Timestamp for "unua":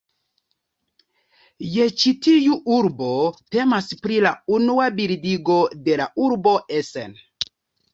4.59-4.91